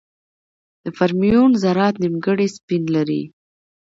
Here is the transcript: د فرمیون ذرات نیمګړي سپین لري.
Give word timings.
د 0.83 0.85
فرمیون 0.97 1.51
ذرات 1.63 1.95
نیمګړي 2.03 2.47
سپین 2.57 2.83
لري. 2.95 3.21